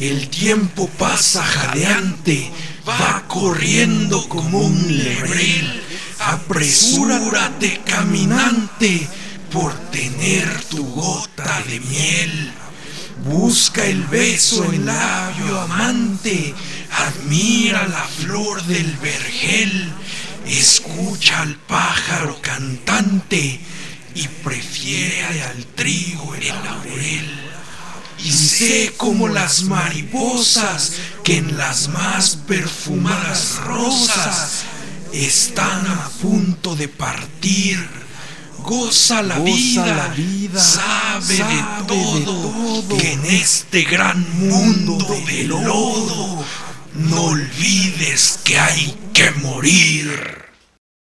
El 0.00 0.28
tiempo 0.28 0.88
pasa 0.98 1.42
jadeante, 1.42 2.50
va 2.86 3.24
corriendo 3.26 4.28
como 4.28 4.58
un 4.58 4.98
lebrel. 4.98 5.82
Apresúrate, 6.18 7.80
caminante, 7.82 9.08
por 9.50 9.72
tener 9.90 10.64
tu 10.64 10.84
gota 10.84 11.62
de 11.66 11.80
miel. 11.80 12.52
Busca 13.24 13.86
el 13.86 14.02
beso 14.04 14.70
en 14.70 14.84
labio 14.84 15.60
amante, 15.62 16.54
admira 16.90 17.88
la 17.88 18.04
flor 18.04 18.62
del 18.64 18.92
vergel, 18.98 19.90
escucha 20.46 21.40
al 21.40 21.54
pájaro 21.54 22.38
cantante 22.42 23.60
y 24.14 24.28
prefiere 24.44 25.42
al 25.42 25.64
trigo 25.74 26.34
el 26.34 26.48
laurel. 26.48 27.45
Y 28.18 28.30
sé 28.30 28.94
como 28.96 29.28
las 29.28 29.64
mariposas 29.64 30.92
que 31.22 31.36
en 31.36 31.56
las 31.56 31.88
más 31.88 32.36
perfumadas 32.36 33.56
rosas 33.64 34.64
están 35.12 35.86
a 35.86 36.08
punto 36.20 36.74
de 36.74 36.88
partir. 36.88 38.06
Goza 38.58 39.22
la, 39.22 39.38
vida, 39.38 40.58
sabe, 40.58 41.36
de, 41.36 41.64
todo, 41.86 42.98
que 42.98 43.12
en 43.12 43.24
este 43.26 43.84
gran 43.84 44.26
mundo 44.40 44.96
de 45.24 45.44
lodo 45.44 46.44
no 46.94 47.22
olvides 47.22 48.40
que 48.42 48.58
hay 48.58 48.98
que 49.12 49.30
morir. 49.32 50.45